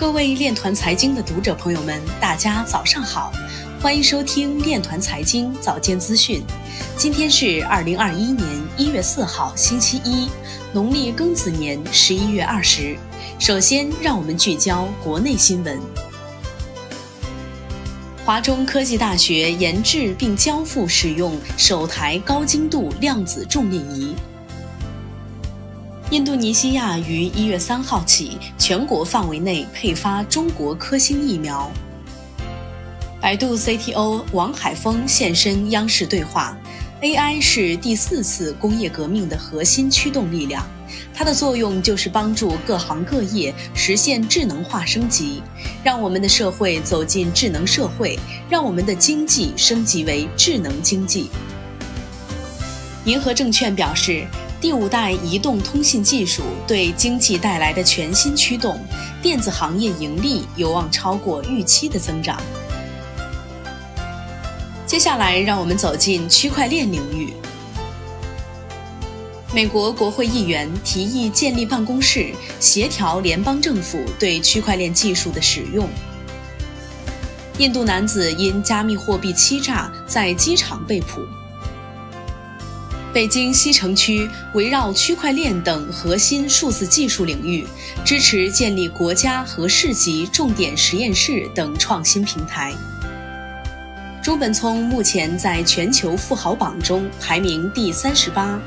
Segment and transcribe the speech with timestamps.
[0.00, 3.30] 各位链团财经的读者朋友们，大家早上好，
[3.82, 6.42] 欢迎收听链团财经早间资讯。
[6.96, 8.48] 今天是二零二一年
[8.78, 10.30] 一月四号，星期一，
[10.72, 12.96] 农历庚子年十一月二十。
[13.38, 15.78] 首先，让我们聚焦国内新闻。
[18.24, 24.14] 华中科技大学研制并交付使用首台高精度量子重力仪。
[26.10, 31.70] 印度尼西亚于一月三号起全国范围内配发中国科兴疫苗。
[33.20, 36.58] 百度 CTO 王海峰现身央视对话
[37.00, 40.66] ，AI 是第四次工业革命的核心驱动力量，
[41.14, 45.40] 它的作用就是帮助各行各业实现智能化升级，
[45.84, 48.18] 让我们的社会走进智能社会，
[48.48, 51.30] 让我们的经济升级为智能经济。
[53.04, 54.26] 银河证券表示。
[54.60, 58.78] 第五代移动通信技术对经济带来的全新驱动，
[59.22, 62.38] 电子行业盈利有望超过预期的增长。
[64.86, 67.32] 接下来，让我们走进区块链领域。
[69.54, 75.88] 美国国会议员提议建立办公室，协调联邦政府对区块链技术的使用。
[77.56, 81.20] 印度男子因加密货币欺诈在机场被捕。
[83.12, 87.66] 北京西城区围绕区块链等核心数字技术领域，
[88.04, 92.72] 支持建立国家和市级重点实验室等创新平台。
[94.22, 98.60] 中本聪目前在全球富豪榜中排名第三十八。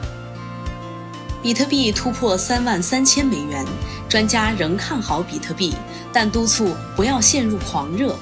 [1.42, 3.66] 比特币突破三万三千美元，
[4.10, 5.74] 专家仍看好比特币，
[6.12, 8.18] 但督促不要陷入狂热。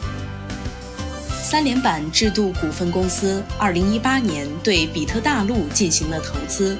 [1.52, 6.78] 三联板制度股份公司二零一八年对比特大陆进行了投资，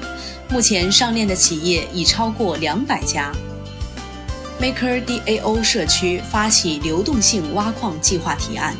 [0.48, 3.30] 目前上链的企业已超过两百家。
[4.58, 8.74] MakerDAO 社区发起流动性挖矿计划提案。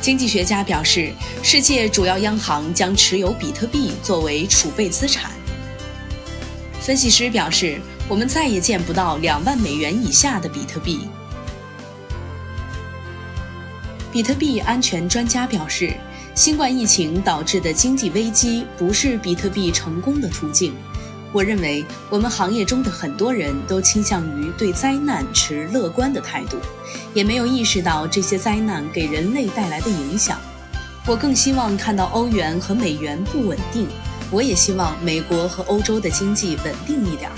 [0.00, 1.12] 经济学家表示，
[1.42, 5.32] 世界主要央行将持有比特币作为储备资产。
[6.80, 11.00] 分析师表示，我们再也见不到两万美元以下的比特币。
[14.14, 15.92] 比特币安全专家表示，
[16.36, 20.72] 新冠疫情导致的经济危机不是比特币成功的途径。
[21.32, 26.58] 我认为，我们行业中的很多人都倾向于对灾难持乐观的态度，
[27.12, 30.38] 也没有意识到这些灾难给人类带来的影响。
[31.06, 33.88] 我更希望看到欧元和美元不稳定，
[34.30, 37.28] 我也希望美国和欧洲的经济稳定一点，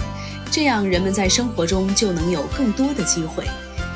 [0.51, 3.47] 这样人们在生活中就能有更多的机会。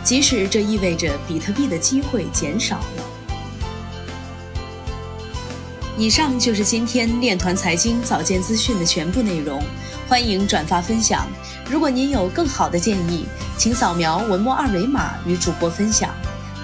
[0.03, 3.05] 即使这意味着比特币的机会减少了。
[5.99, 9.63] 以上就是今天链团财经早间资讯的全部内容，
[10.09, 11.29] 欢迎转发分享。
[11.69, 13.27] 如果您有更好的建议，
[13.59, 16.09] 请扫描文末二维码与主播分享。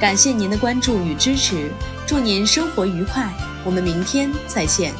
[0.00, 1.70] 感谢您的关注与支持，
[2.06, 3.30] 祝您生活愉快，
[3.64, 4.92] 我们明天再见。